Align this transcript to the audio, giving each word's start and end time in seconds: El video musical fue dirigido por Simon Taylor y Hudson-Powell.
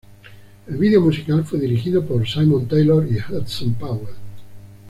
El 0.65 0.77
video 0.77 0.99
musical 0.99 1.45
fue 1.45 1.59
dirigido 1.59 2.03
por 2.03 2.27
Simon 2.27 2.67
Taylor 2.67 3.07
y 3.07 3.17
Hudson-Powell. 3.17 4.07